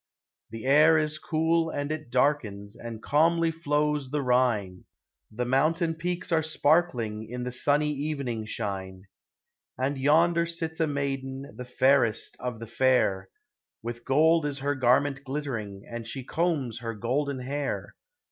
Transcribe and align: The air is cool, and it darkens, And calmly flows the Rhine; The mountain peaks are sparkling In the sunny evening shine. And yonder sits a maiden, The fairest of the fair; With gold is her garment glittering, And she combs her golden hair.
The 0.49 0.65
air 0.65 0.97
is 0.97 1.19
cool, 1.19 1.69
and 1.69 1.91
it 1.91 2.09
darkens, 2.09 2.75
And 2.75 3.03
calmly 3.03 3.51
flows 3.51 4.09
the 4.09 4.23
Rhine; 4.23 4.85
The 5.29 5.45
mountain 5.45 5.93
peaks 5.93 6.31
are 6.31 6.41
sparkling 6.41 7.29
In 7.29 7.43
the 7.43 7.51
sunny 7.51 7.91
evening 7.91 8.47
shine. 8.47 9.03
And 9.77 9.99
yonder 9.99 10.47
sits 10.47 10.79
a 10.79 10.87
maiden, 10.87 11.53
The 11.55 11.65
fairest 11.65 12.35
of 12.39 12.57
the 12.57 12.65
fair; 12.65 13.29
With 13.83 14.03
gold 14.03 14.43
is 14.47 14.57
her 14.57 14.73
garment 14.73 15.23
glittering, 15.23 15.83
And 15.87 16.07
she 16.07 16.23
combs 16.23 16.79
her 16.79 16.95
golden 16.95 17.37
hair. 17.41 17.93